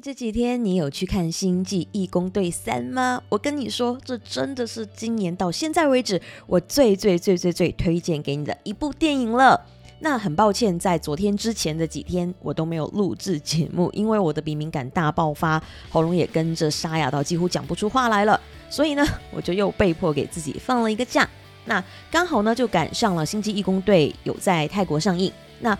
[0.00, 3.22] 这几天你有去看《星际义工队三》吗？
[3.28, 9.60] 我跟你说，这真的是今年到现在为止我最最最最最推荐给你的一部电影了。
[10.00, 18.38] 那很抱歉，在昨天之前的几天我都没有录制节目，因为我的鼻敏感大爆发，喉咙也跟着沙哑到几乎讲不出话来了。
[18.68, 21.28] 所以呢，我就又被迫给自己放了一个假。
[21.64, 25.32] 那刚好呢，就赶上了《星际义工队》有在泰国上映。
[25.58, 25.76] 那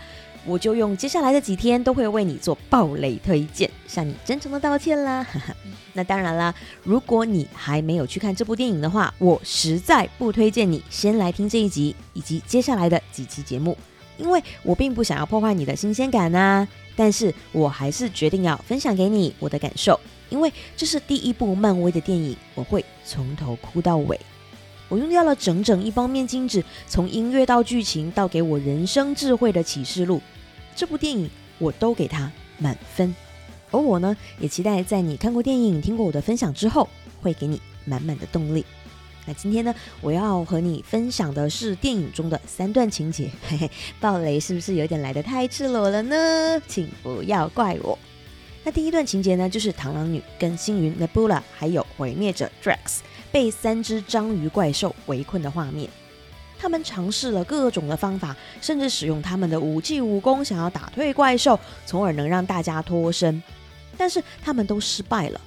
[0.47, 5.27] 我就用接下来的几天都会为你做暴雷推荐，向你真诚的道歉啦。
[5.91, 13.77] 那当然啦，如果你还没有去看这部电影的话，我实在不推荐你先来听这一集以及接下来的几期节目，
[14.17, 16.67] 因为我并不想要破坏你的新鲜感呐。
[16.95, 24.19] 但是我还是决定要分享给你我的感受，因为这是第一部漫威的电影，我会从头哭到尾。
[24.89, 30.21] 我用掉了整整一包面巾纸，从音乐到剧情到给我人生智慧的启示录。
[30.77, 31.27] 这部电影
[31.57, 33.13] 我都给他满分，
[33.71, 36.87] 而我呢，也期待在你看过电影、听过我的分享之后，
[37.19, 38.63] 会给你满满的动力。
[39.25, 46.61] 那今天呢，我要和你分享的是电影中的三段情节，嘿嘿，暴雷是不是有点来得太赤裸了呢？
[46.67, 47.97] 请不要怪我。
[48.63, 52.99] 那第一段情节呢，就是螳螂女跟星云 Nebula 还有毁灭者 Drax
[53.31, 55.89] 被三只章鱼怪兽围困的画面。
[56.59, 63.41] 他们尝试了各种的方法，甚至使用他们的武器武功，想要打退怪兽，从而能让大家脱身。
[63.97, 65.41] 但是他们都失败了，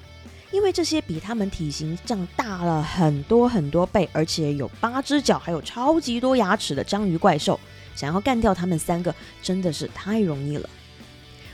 [0.51, 7.59] 因为这些比他们体型长大了很多很多倍，而且有八只脚，还有超级多牙齿的章鱼怪兽，
[7.95, 10.69] 想要干掉他们三个，真的是太容易了。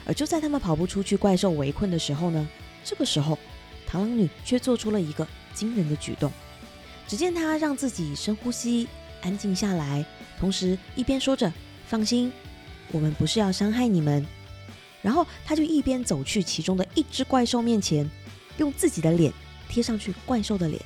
[0.07, 2.49] 而就在他们跑不出去怪兽围困的时候呢，
[2.85, 3.37] 这个时候，
[3.91, 6.31] 螳螂女却做出了一个惊人的举动。
[7.09, 8.89] 只见她让自己深呼吸。
[9.27, 10.07] 安静下来，
[10.39, 11.53] 同时一边说着
[11.89, 12.33] “放心，
[12.93, 14.25] 我们不是要伤害你们”，
[15.03, 18.09] 然后他就一边走去其中的一只怪兽面前，
[18.59, 19.33] 用自己的脸
[19.69, 20.81] 贴上去怪兽的脸，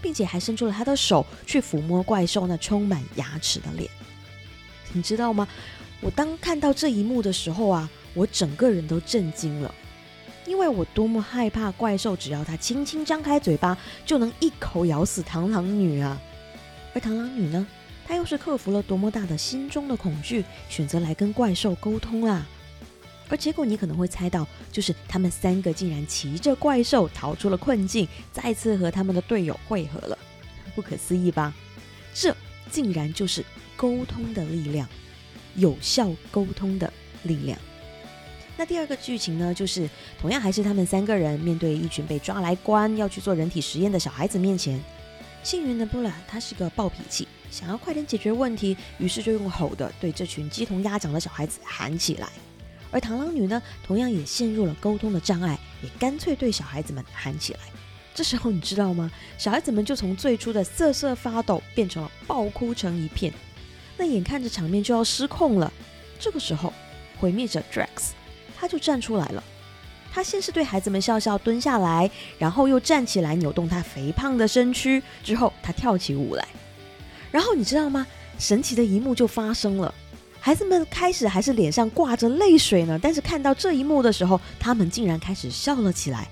[0.00, 3.86] 并且还伸出了他的手去抚摸怪兽那充满牙齿的脸。
[4.94, 5.46] 你知道吗？
[6.00, 9.74] 我当看到这一幕的时候啊，我整个人都震惊了，
[10.46, 16.18] 因为我多么害怕怪兽，只要它轻轻张开嘴巴，就能一口咬死螳螂女啊！
[16.94, 17.66] 而螳螂女呢？
[18.06, 22.46] 她又是克服了多么大的心中的恐惧，选择来跟怪兽沟通啦。
[23.28, 30.16] 而结果你可能会猜到，就是他们三个竟然骑着怪兽逃出了困境，再次和他们的队友汇合了。
[30.74, 31.54] 不可思议吧？
[32.12, 32.36] 这
[32.70, 33.42] 竟然就是
[33.76, 34.86] 沟通的力量，
[35.56, 37.58] 有效沟通的力量。
[38.56, 39.88] 那第二个剧情呢，就是
[40.20, 44.78] 同样还是他们三个人面对一群被抓来关、要去做人体实验的小孩子面前。
[45.44, 52.30] 幸运的布拉，他是个暴脾气，想要快点解决问题，于是就用吼的对这群鸡同鸭讲的小孩子喊起来。
[52.90, 57.60] 而螳螂女呢，同样也陷入了沟通的障碍，也干脆对小孩子们喊起来。
[58.14, 59.10] 这时候你知道吗？
[59.36, 63.30] 小孩子们就从最初的瑟瑟发抖，变成了爆哭成一片。
[63.98, 65.70] 那眼看着场面就要失控了，
[66.18, 66.72] 这个时候，
[67.20, 68.12] 毁灭者 Drax
[68.56, 69.44] 他就站出来了。
[70.14, 72.08] 他先是对孩子们笑笑，蹲下来，
[72.38, 76.46] 然后又站起来，扭动他肥胖的身躯，之后他跳起舞来。
[77.32, 78.06] 然后你知道吗？
[78.38, 79.92] 神奇的一幕就发生了，
[80.38, 86.28] 孩子们开始还是脸上挂着泪水呢，但是看到这一幕的时候，他们竟然开始笑了起来，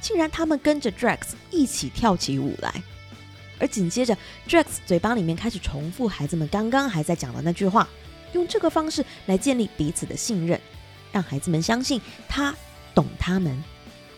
[0.00, 1.18] 竟然他们跟着 Drax
[1.50, 2.82] 一起跳起舞来，
[3.58, 4.16] 而紧接着
[4.48, 7.86] Drax 嘴巴里面开始重复孩子们刚刚还在讲的那句话，
[8.32, 10.58] 用这个方式来建立彼此的信任，
[11.12, 12.54] 让孩子们相信他。
[12.94, 13.62] 懂他们，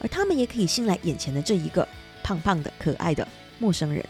[0.00, 1.86] 而他们也可以信赖眼前的这一个
[2.22, 3.26] 胖胖的、可爱的
[3.58, 4.04] 陌生人。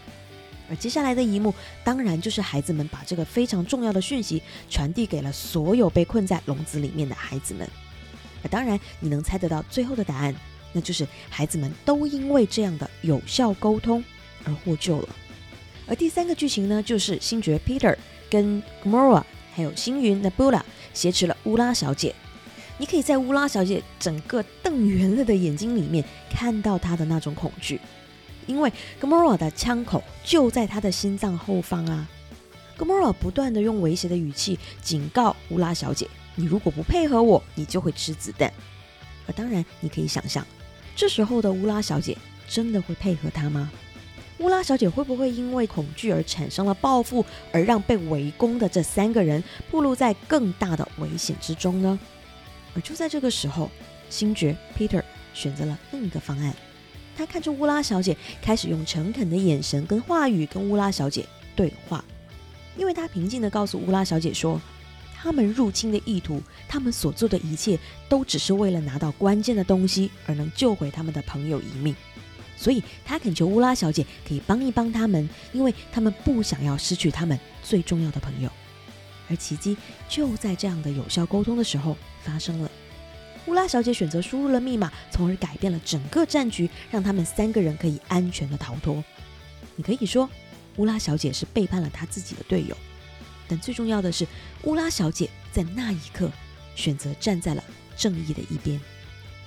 [0.69, 7.69] 而接下来的一幕，当然就是孩子们把这个非常重要的讯息传递给了所有被困在笼子里面的孩子们。
[8.41, 10.33] 而当然，你能猜得到最后的答案，
[10.71, 14.01] 那就是孩子们都因为这样的有效沟通
[14.45, 15.09] 而获救了。
[15.87, 17.93] 而第三个剧情呢，就是星爵 Peter
[18.29, 19.23] 跟 Gamora
[19.53, 20.61] 还有星云 Nebula
[20.93, 22.15] 挟持了乌拉小姐。
[22.81, 27.79] 你可以在乌拉小姐整个瞪圆了的眼睛里面看到她的那种恐惧，
[28.47, 32.09] 因为 Gamora 的枪口就在她的心脏后方啊。
[32.79, 38.51] Gamora 不断的用威胁的语气警告乌拉小姐：“你如果不配合我，你就会吃子弹。”
[39.29, 40.43] 而当然，你可以想象，
[40.95, 42.17] 这时候的乌拉小姐
[42.49, 43.71] 真的会配合他吗？
[44.39, 51.99] 乌拉小姐会不会因为恐惧而产生了报复，而让被围攻的这三个人暴露在更大的危险之中呢？
[52.75, 53.69] 而就在这个时候，
[54.09, 55.03] 星爵 Peter
[55.33, 56.53] 选择了另一个方案。
[57.15, 61.25] 他看着乌拉小姐，开始用诚恳的眼神跟话语跟乌拉小姐
[61.55, 62.03] 对话。
[62.77, 64.59] 因为他平静地告诉乌拉小姐说
[65.13, 67.77] ：“他们入侵的意图，他们所做的一切
[68.07, 71.93] 都只是为了拿到关键的东西，而能救回他们的朋友一命。
[72.55, 78.49] 所以，他恳求乌拉小姐可以帮一帮他们，因为他们不想要失去他们最重要的朋友。
[79.31, 79.77] 而奇迹
[80.09, 82.69] 就在这样的有效沟通的时候发生了。
[83.47, 89.03] 乌拉小姐选择输入了密码，从而改变了整个战局，让他们三个人可以安全的逃脱。
[89.75, 90.29] 你可以说，
[90.75, 92.77] 乌拉小姐是背叛了她自己的队友，
[93.47, 94.27] 但最重要的是，
[94.63, 96.29] 乌拉小姐在那一刻
[96.75, 97.63] 选择站在了
[97.95, 98.79] 正义的一边。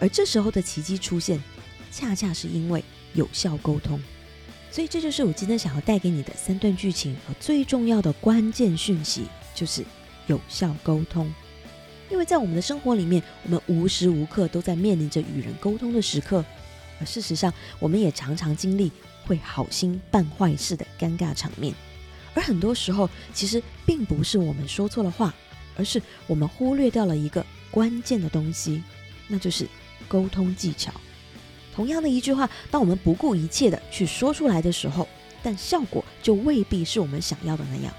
[0.01, 1.41] 而这时候的奇迹出现，
[1.93, 2.83] 恰恰是因为
[3.13, 4.01] 有效沟通。
[4.73, 9.85] 所以这就是我今天想要带给你的三段剧情和最重要的关键讯息，就是
[10.27, 11.33] 有效沟通。
[12.11, 16.45] 因为在我们的生活里面，我们无时无刻都在面临着与人沟通的时刻，
[17.01, 18.93] 而事实上，我们也常常经历
[19.27, 21.75] 会好心办坏事的尴尬场面。
[22.35, 25.35] 而很多时候，其实并不是我们说错了话，
[25.77, 28.83] 而是我们忽略掉了一个关键的东西，
[29.27, 29.67] 那就是
[30.07, 30.93] 沟通技巧。
[31.75, 35.09] 同样的一句话，当我们不顾一切的去说出来的时候，
[35.43, 37.93] 但效果就未必是我们想要的那样。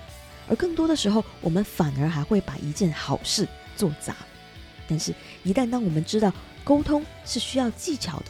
[0.48, 3.48] 而更多的时候，我们反而还会把一件好事。
[3.78, 4.16] 做砸，
[4.88, 5.14] 但是，
[5.44, 6.32] 一旦当我们知道
[6.64, 8.28] 沟通是需要技巧的，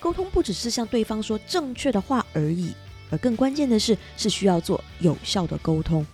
[0.00, 2.72] 沟通不只是向对方说正确的话而已，
[3.08, 6.04] 而更关键的是，是需要做有效的沟通。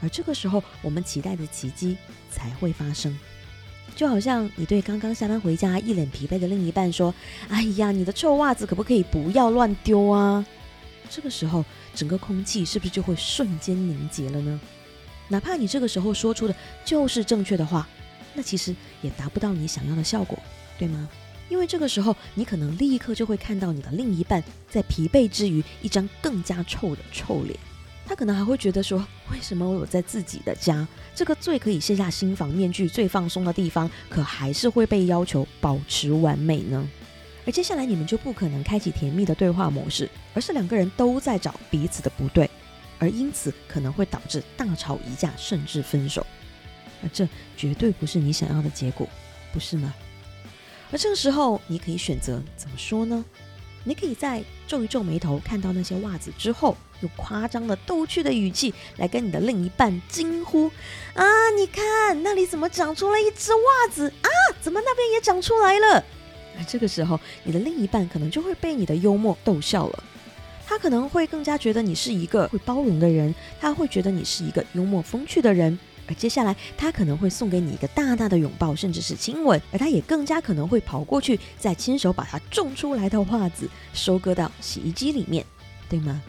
[0.00, 1.96] 而这个时候，我们期待的奇迹
[2.30, 3.18] 才会发生。
[3.96, 7.12] 就好像你对刚刚下班回家、一脸疲惫的另一半说
[7.50, 10.46] ：“哎呀，你的臭袜子可不可以不要乱丢啊？”
[11.10, 11.64] 这个时候，
[11.96, 14.60] 整个空气是不是就会瞬间凝结了呢？
[15.30, 16.54] 哪怕你这个时候说出的
[16.84, 17.88] 就是正确的话。
[18.34, 20.38] 那其实也达不到你想要的效果，
[20.78, 21.08] 对吗？
[21.48, 27.58] 因为这个时候，你可能立刻就会看到你的另一半在疲惫之余，一张更加臭的臭脸。
[28.06, 36.88] 他可能还会觉得说：为什么我有在自己的家，这个最可以卸下心防面具、最放松的地方，可还是会被要求保持完美呢？
[37.46, 42.48] 而接下来你们就不可能开启甜蜜的对话模式，而是两个人都在找彼此的不对，
[43.00, 46.24] 而因此可能会导致大吵一架，甚至分手。
[47.02, 47.26] 而这
[47.56, 49.08] 绝对不是你想要的结果，
[49.52, 49.92] 不是吗？
[50.92, 53.24] 而这个时候，你可以选择怎么说呢？
[53.82, 60.70] 你可以在皱一皱眉头，看到那些袜子之后，用夸张的逗趣的语气来跟你的另一半惊呼
[61.16, 61.24] ：“啊，
[61.56, 64.28] 你看那里怎么长出了一只袜子啊？
[64.60, 66.04] 怎么那边也长出来了？”
[66.58, 70.04] 而这个时候，你的另一半可能就会被你的幽默逗笑了，
[70.80, 75.78] 可能会更加觉得你是一个会包容的人，他会觉得你是一个幽默风趣的人。
[76.08, 85.44] 而接下来，他可能会送给你一个大大的拥抱，甚至是亲吻，而他也更加可能会跑过去，再亲手把他种出来的袜子收割到洗衣机里面，
[85.88, 86.20] 对吗？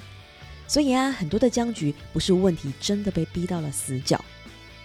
[0.68, 4.24] 所以啊，很多的僵局不是问题真的被逼到了死角，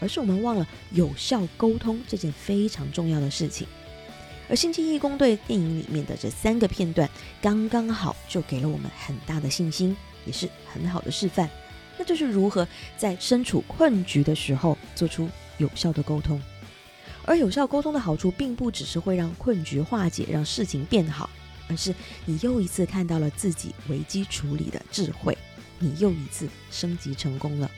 [0.00, 3.66] 而是我们忘了有效沟通这件非常重要的事情。
[4.48, 7.08] 而《星际义工队》电影里面的这三个片段，
[7.42, 11.50] 刚刚好就给了我们很大的信心，也是很好的示范。
[11.98, 12.66] 那就是如何
[12.96, 15.28] 在身处困局的时候做出
[15.58, 16.40] 有效的沟通，
[17.24, 21.28] 而有效沟通的好处，并不只是会让困局化解，让事情变好，
[21.68, 21.94] 而是
[22.24, 25.36] 你又一次看到了自己危机处理的智慧，
[25.78, 27.70] 你又一次升级成功了。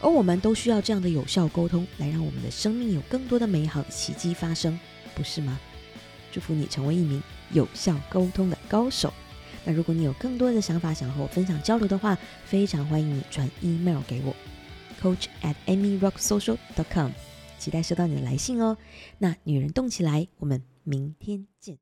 [0.00, 4.78] 而我们都需要这样的有效沟通，来让我们的生命有更多的美好奇迹发生，
[5.14, 5.58] 不是吗？
[6.32, 7.22] 祝福你成为一名
[7.52, 9.12] 有效沟通的高手。
[9.64, 14.34] 那如果你有更多的想法想和我分享交流的话，非常欢迎你传 email 给我
[15.02, 17.10] ，coach at amyrocksocial dot com，
[17.58, 18.78] 期待收到你的来信哦。
[19.18, 21.76] 那女人动起来，我们明天见。